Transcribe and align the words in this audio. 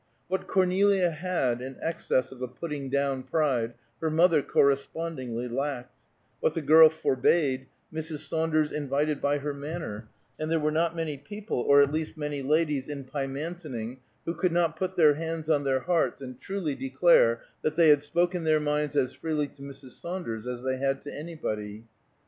What 0.29 0.47
Cornelia 0.47 1.11
had 1.11 1.61
in 1.61 1.77
excess 1.79 2.31
of 2.31 2.41
a 2.41 2.47
putting 2.47 2.89
down 2.89 3.21
pride 3.21 3.75
her 4.01 4.09
mother 4.09 4.41
correspondingly 4.41 5.47
lacked; 5.47 5.95
what 6.39 6.55
the 6.55 6.61
girl 6.63 6.89
forbade, 6.89 7.67
Mrs. 7.93 8.27
Saunders 8.27 8.71
invited 8.71 9.21
by 9.21 9.37
her 9.37 9.53
manner, 9.53 10.07
and 10.39 10.49
there 10.49 10.59
were 10.59 10.71
not 10.71 10.95
many 10.95 11.17
people, 11.19 11.59
or 11.59 11.83
at 11.83 11.91
least 11.93 12.17
many 12.17 12.41
ladies, 12.41 12.87
in 12.87 13.03
Pymantoning, 13.03 13.99
who 14.25 14.33
could 14.33 14.51
not 14.51 14.75
put 14.75 14.95
their 14.95 15.13
hands 15.13 15.51
on 15.51 15.65
their 15.65 15.81
hearts 15.81 16.19
and 16.19 16.39
truly 16.39 16.73
declare 16.73 17.43
that 17.61 17.75
they 17.75 17.89
had 17.89 18.01
spoken 18.01 18.43
their 18.43 18.59
minds 18.59 18.95
as 18.95 19.13
freely 19.13 19.45
to 19.49 19.61
Mrs. 19.61 19.91
Saunders 20.01 20.47
as 20.47 20.63
they 20.63 20.77
had 20.77 20.99
to 21.03 21.13
anybody. 21.13 21.83